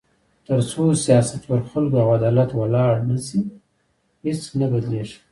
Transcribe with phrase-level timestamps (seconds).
[0.47, 3.39] تر څو سیاست پر خلکو او عدالت ولاړ نه شي،
[4.25, 5.17] هیڅ نه بدلېږي.